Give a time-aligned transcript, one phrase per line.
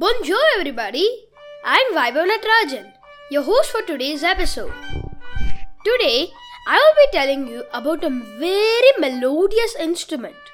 [0.00, 1.04] Bonjour, everybody.
[1.64, 2.88] I'm Vaibhav Natarajan,
[3.30, 4.72] your host for today's episode.
[5.86, 6.28] Today,
[6.68, 10.50] I will be telling you about a very melodious instrument.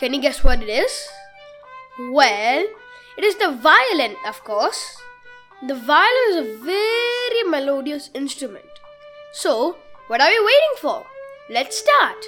[0.00, 1.06] Can you guess what it is?
[2.10, 2.64] Well,
[3.16, 4.82] it is the violin, of course.
[5.68, 8.82] The violin is a very melodious instrument.
[9.32, 9.76] So,
[10.08, 11.06] what are we waiting for?
[11.48, 12.26] Let's start.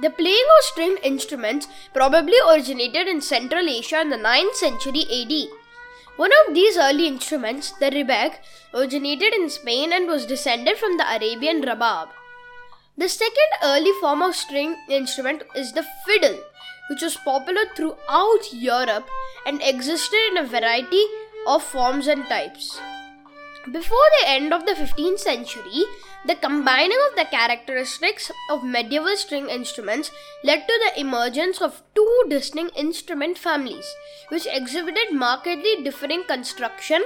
[0.00, 5.48] The playing of stringed instruments probably originated in Central Asia in the 9th century AD.
[6.16, 8.36] One of these early instruments, the rebec,
[8.72, 12.08] originated in Spain and was descended from the Arabian rabab.
[12.96, 16.38] The second early form of string instrument is the fiddle,
[16.90, 19.08] which was popular throughout Europe
[19.46, 21.04] and existed in a variety
[21.46, 22.80] of forms and types.
[23.72, 25.84] Before the end of the 15th century,
[26.26, 30.10] the combining of the characteristics of medieval string instruments
[30.42, 33.86] led to the emergence of two distinct instrument families,
[34.28, 37.02] which exhibited markedly differing construction,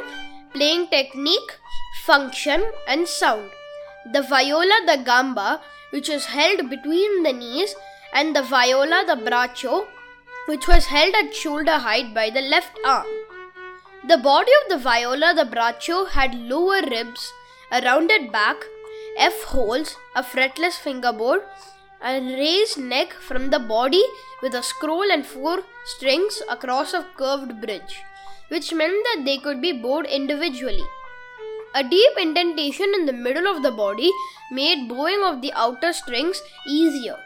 [0.52, 1.58] playing technique,
[2.04, 3.50] function, and sound.
[4.12, 5.60] The viola da gamba,
[5.90, 7.74] which was held between the knees,
[8.14, 9.86] and the viola da braccio,
[10.46, 13.06] which was held at shoulder height by the left arm.
[14.08, 17.32] The body of the viola da braccio had lower ribs,
[17.70, 18.56] a rounded back,
[19.18, 21.42] F holes, a fretless fingerboard,
[22.02, 24.02] a raised neck from the body
[24.42, 28.02] with a scroll and four strings across a curved bridge,
[28.48, 30.82] which meant that they could be bowed individually.
[31.74, 34.10] A deep indentation in the middle of the body
[34.50, 37.16] made bowing of the outer strings easier.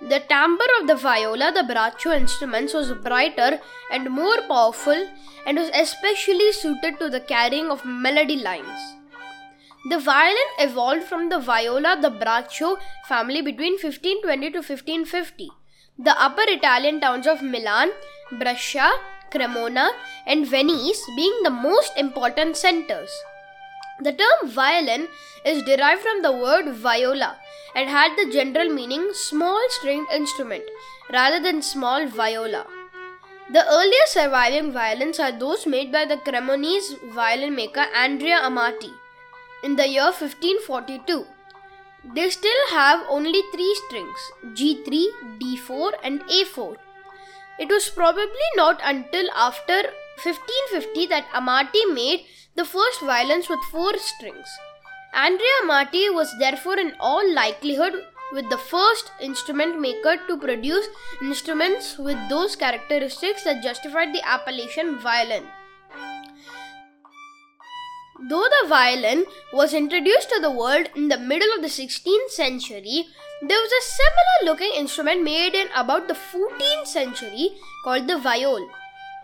[0.00, 5.08] The timbre of the viola, the braccio instruments, was brighter and more powerful
[5.46, 8.96] and was especially suited to the carrying of melody lines.
[9.88, 12.76] The violin evolved from the viola da braccio
[13.08, 15.50] family between 1520 to 1550.
[15.96, 17.92] The upper Italian towns of Milan,
[18.32, 18.90] Brescia,
[19.30, 19.92] Cremona,
[20.26, 23.12] and Venice being the most important centers.
[24.00, 25.06] The term violin
[25.44, 27.36] is derived from the word viola
[27.76, 30.64] and had the general meaning small stringed instrument
[31.12, 32.66] rather than small viola.
[33.52, 38.92] The earliest surviving violins are those made by the Cremonese violin maker Andrea Amati
[39.66, 41.26] in the year 1542.
[42.14, 44.20] They still have only three strings
[44.58, 45.06] G3,
[45.40, 46.76] D4, and A4.
[47.58, 49.78] It was probably not until after
[50.22, 54.46] 1550 that Amati made the first violins with four strings.
[55.12, 57.94] Andrea Amati was therefore, in all likelihood,
[58.32, 60.86] with the first instrument maker to produce
[61.22, 65.44] instruments with those characteristics that justified the appellation violin.
[68.18, 73.04] Though the violin was introduced to the world in the middle of the 16th century,
[73.42, 77.50] there was a similar looking instrument made in about the 14th century
[77.84, 78.66] called the viol.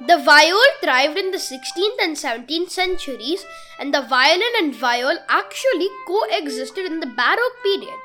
[0.06, 3.46] The viol thrived in the 16th and 17th centuries,
[3.78, 7.98] and the violin and viol actually coexisted in the Baroque period.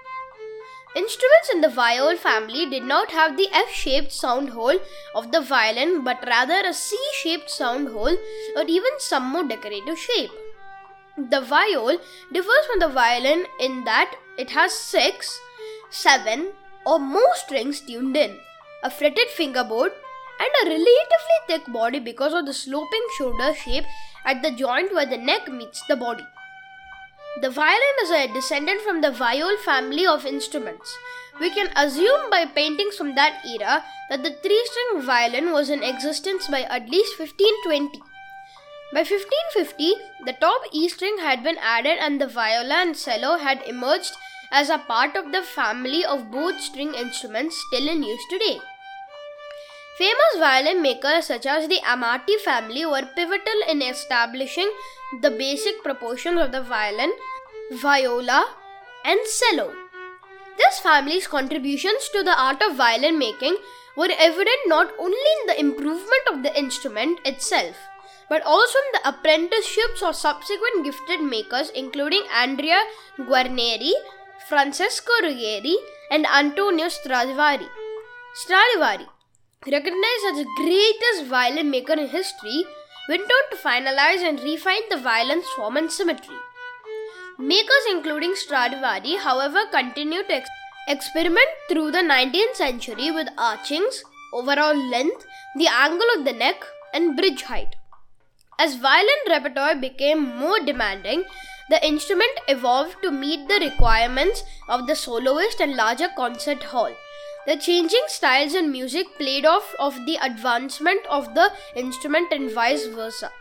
[0.95, 4.79] Instruments in the viol family did not have the F shaped sound hole
[5.13, 8.17] of the violin, but rather a C shaped sound hole
[8.55, 10.31] or even some more decorative shape.
[11.17, 11.97] The viol
[12.31, 15.39] differs from the violin in that it has six,
[15.89, 16.51] seven,
[16.85, 18.38] or more strings tuned in,
[18.83, 19.94] a fretted fingerboard,
[20.39, 23.85] and a relatively thick body because of the sloping shoulder shape
[24.25, 26.25] at the joint where the neck meets the body.
[27.41, 30.95] The violin is a descendant from the viol family of instruments.
[31.39, 35.81] We can assume by paintings from that era that the three string violin was in
[35.81, 38.06] existence by at least 1520.
[38.93, 43.61] By 1550, the top E string had been added and the viola and cello had
[43.67, 44.13] emerged
[44.49, 48.59] as a part of the family of both string instruments still in use today.
[49.97, 54.71] Famous violin makers such as the Amati family were pivotal in establishing
[55.21, 57.11] the basic proportions of the violin,
[57.73, 58.45] viola,
[59.03, 59.73] and cello.
[60.57, 63.57] This family's contributions to the art of violin making
[63.97, 67.75] were evident not only in the improvement of the instrument itself
[68.29, 72.81] but also from the apprenticeships of subsequent gifted makers including Andrea
[73.17, 73.93] Guarneri,
[74.47, 75.75] Francesco Ruggieri,
[76.11, 77.67] and Antonio Stradivari.
[78.35, 79.07] Stradivari,
[79.66, 82.66] recognized as the greatest violin maker in history,
[83.09, 86.35] went on to finalize and refine the violin's form and symmetry.
[87.40, 90.49] Makers including Stradivari, however, continued to ex-
[90.87, 94.03] experiment through the 19th century with archings,
[94.34, 95.25] overall length,
[95.55, 96.63] the angle of the neck,
[96.93, 97.77] and bridge height.
[98.59, 101.23] As violin repertoire became more demanding,
[101.69, 106.91] the instrument evolved to meet the requirements of the soloist and larger concert hall.
[107.45, 112.87] The changing styles in music played off of the advancement of the instrument and vice
[112.87, 113.31] versa.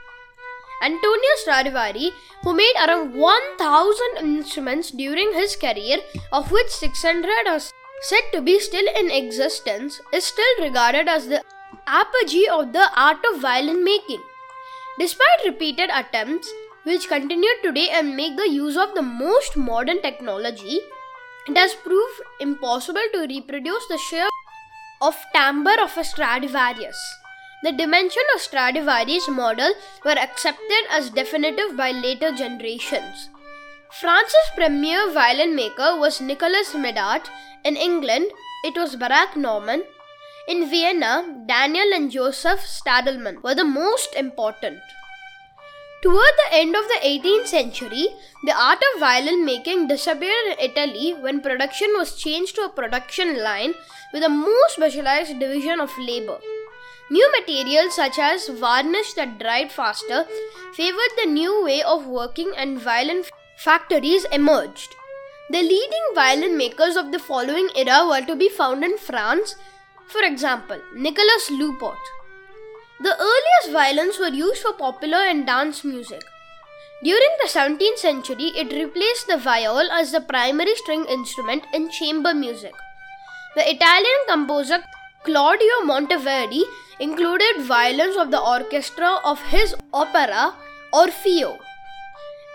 [0.82, 2.10] Antonio Stradivari,
[2.42, 5.96] who made around 1000 instruments during his career,
[6.30, 7.60] of which 600 are
[8.02, 11.42] said to be still in existence, is still regarded as the
[11.86, 14.20] apogee of the art of violin making.
[14.98, 16.50] Despite repeated attempts,
[16.84, 20.81] which continue today and make the use of the most modern technology,
[21.48, 24.28] it has proved impossible to reproduce the sheer
[25.02, 26.96] of timbre of a Stradivarius.
[27.62, 33.31] The dimension of Stradivarius model were accepted as definitive by later generations.
[34.00, 37.26] France's premier violin maker was Nicolas Médard.
[37.64, 38.26] In England,
[38.64, 39.84] it was Barak Norman.
[40.48, 44.78] In Vienna, Daniel and Joseph Stadelmann were the most important.
[46.02, 48.06] Toward the end of the 18th century,
[48.44, 53.43] the art of violin making disappeared in Italy when production was changed to a production
[53.43, 53.75] line
[54.12, 56.38] with a more specialized division of labor.
[57.10, 60.26] New materials such as varnish that dried faster
[60.75, 63.25] favored the new way of working and violin
[63.56, 64.94] factories emerged.
[65.50, 69.56] The leading violin makers of the following era were to be found in France,
[70.08, 71.99] for example, Nicolas Lupot.
[73.00, 76.23] The earliest violins were used for popular and dance music.
[77.03, 82.32] During the 17th century, it replaced the viol as the primary string instrument in chamber
[82.32, 82.75] music.
[83.55, 84.82] The Italian composer
[85.25, 86.62] Claudio Monteverdi
[87.00, 90.55] included violins of the orchestra of his opera
[90.94, 91.59] Orfeo.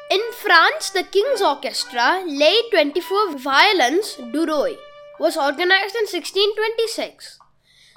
[0.09, 4.75] In France, the King's Orchestra, Les 24 violins du Roi,
[5.19, 7.40] was organized in 1626.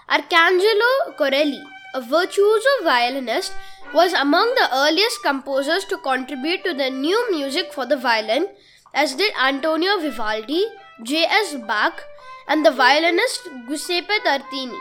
[0.09, 1.63] Arcangelo Corelli,
[1.95, 3.53] a virtuoso violinist,
[3.95, 8.49] was among the earliest composers to contribute to the new music for the violin,
[8.93, 10.67] as did Antonio Vivaldi,
[11.03, 11.55] J.S.
[11.67, 12.03] Bach,
[12.49, 14.79] and the violinist Giuseppe Tartini.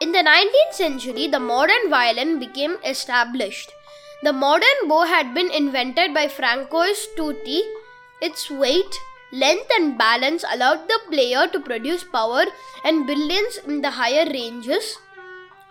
[0.00, 3.70] In the 19th century, the modern violin became established.
[4.22, 7.62] The modern bow had been invented by Francois Tourte.
[8.20, 8.94] Its weight,
[9.32, 12.44] length, and balance allowed the player to produce power
[12.84, 14.98] and brilliance in the higher ranges.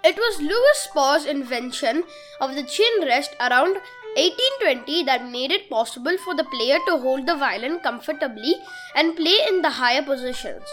[0.04, 2.04] It was Louis Spohr's invention
[2.40, 3.78] of the chin rest around
[4.16, 8.56] 1820 that made it possible for the player to hold the violin comfortably
[8.96, 10.64] and play in the higher positions.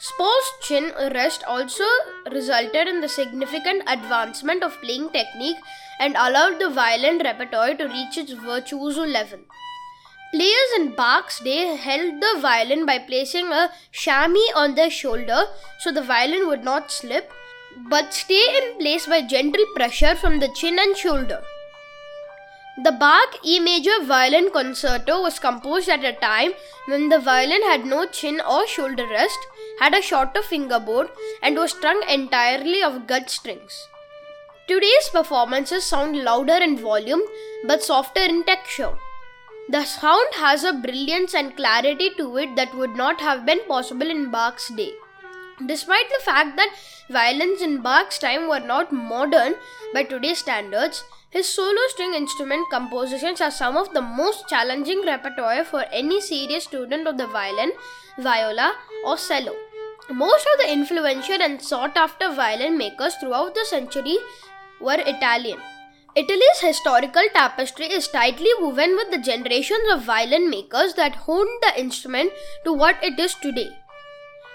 [0.00, 1.84] Spohr's chin rest also
[2.32, 5.56] resulted in the significant advancement of playing technique
[6.00, 9.38] and allowed the violin repertoire to reach its virtuoso level.
[10.34, 15.44] Players in Bach's day held the violin by placing a chamois on their shoulder
[15.78, 17.30] so the violin would not slip
[17.88, 21.40] but stay in place by gentle pressure from the chin and shoulder.
[22.82, 26.50] The Bach E major violin concerto was composed at a time
[26.86, 29.38] when the violin had no chin or shoulder rest,
[29.78, 31.10] had a shorter fingerboard,
[31.44, 33.86] and was strung entirely of gut strings.
[34.66, 37.22] Today's performances sound louder in volume
[37.68, 38.94] but softer in texture.
[39.66, 44.10] The sound has a brilliance and clarity to it that would not have been possible
[44.10, 44.92] in Bach's day.
[45.64, 46.76] Despite the fact that
[47.08, 49.54] violins in Bach's time were not modern
[49.94, 55.64] by today's standards, his solo string instrument compositions are some of the most challenging repertoire
[55.64, 57.72] for any serious student of the violin,
[58.18, 58.74] viola,
[59.06, 59.54] or cello.
[60.10, 64.18] Most of the influential and sought after violin makers throughout the century
[64.78, 65.58] were Italian.
[66.16, 71.80] Italy's historical tapestry is tightly woven with the generations of violin makers that honed the
[71.80, 72.30] instrument
[72.64, 73.76] to what it is today.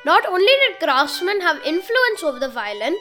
[0.06, 2.96] Not only did craftsmen have influence over the violin,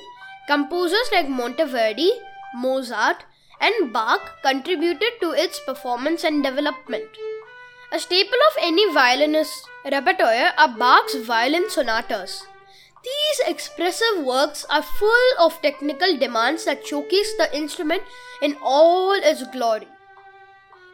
[0.48, 2.10] composers like Monteverdi,
[2.52, 3.22] Mozart,
[3.60, 7.06] and Bach contributed to its performance and development.
[7.92, 12.44] A staple of any violinist's repertoire are Bach's violin sonatas.
[13.04, 18.02] These expressive works are full of technical demands that showcase the instrument
[18.42, 19.88] in all its glory.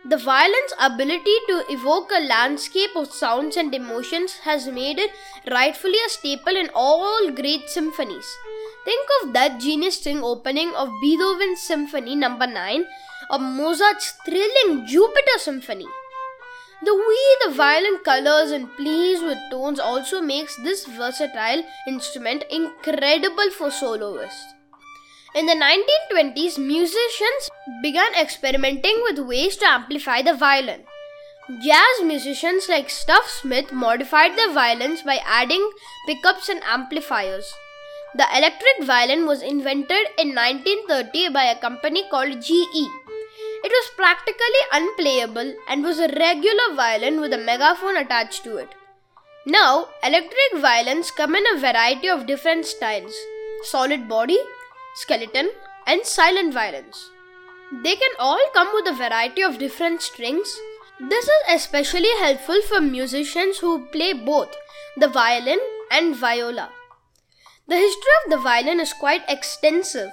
[0.07, 5.11] The violin's ability to evoke a landscape of sounds and emotions has made it
[5.51, 8.27] rightfully a staple in all great symphonies.
[8.85, 12.37] Think of that genius string opening of Beethoven's Symphony No.
[12.37, 12.85] 9
[13.31, 15.87] or Mozart's thrilling Jupiter Symphony.
[16.85, 23.51] The way the violin colors and plays with tones also makes this versatile instrument incredible
[23.57, 24.53] for soloists.
[25.35, 27.49] In the 1920s, musicians
[27.81, 30.85] began experimenting with ways to amplify the violin.
[31.63, 35.71] Jazz musicians like Stuff Smith modified their violins by adding
[36.07, 37.51] pickups and amplifiers.
[38.15, 43.04] The electric violin was invented in 1930 by a company called GE.
[43.65, 48.69] It was practically unplayable and was a regular violin with a megaphone attached to it.
[49.47, 53.15] Now, electric violins come in a variety of different styles
[53.65, 54.39] solid body,
[54.97, 55.51] skeleton,
[55.87, 57.11] and silent violins.
[57.83, 60.61] They can all come with a variety of different strings.
[61.01, 64.55] This is especially helpful for musicians who play both
[64.99, 66.71] the violin and viola.
[67.67, 70.11] The history of the violin is quite extensive,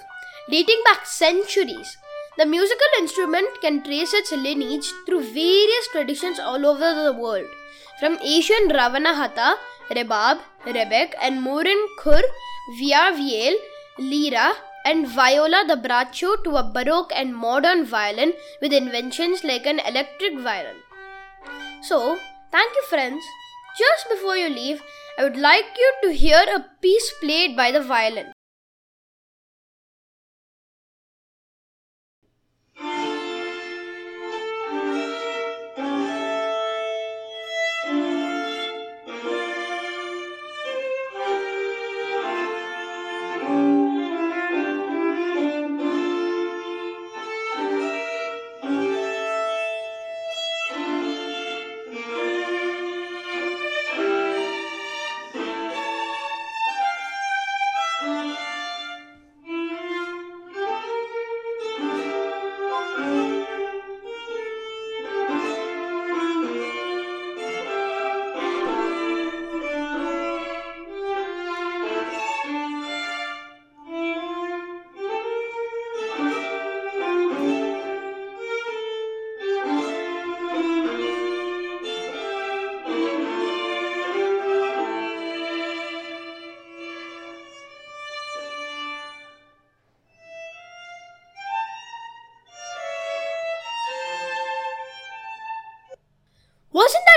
[0.49, 1.97] dating back centuries.
[2.41, 7.45] The musical instrument can trace its lineage through various traditions all over the world,
[7.99, 9.57] from ancient Ravanahatha,
[9.91, 12.23] Rebab, Rebec, and Morin Khur
[12.79, 13.59] via viol,
[13.99, 14.53] lira,
[14.85, 20.39] and viola da braccio to a baroque and modern violin with inventions like an electric
[20.39, 20.77] violin.
[21.83, 22.17] So,
[22.51, 23.23] thank you, friends.
[23.77, 24.81] Just before you leave,
[25.19, 28.33] I would like you to hear a piece played by the violin.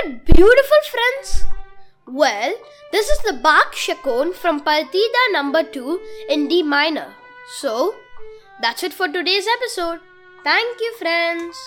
[0.05, 1.45] Beautiful, friends?
[2.05, 2.53] Well,
[2.91, 7.15] this is the Bach Chaconne from Partita number 2 in D minor.
[7.57, 7.95] So,
[8.61, 10.01] that's it for today's episode.
[10.43, 11.57] Thank you, friends.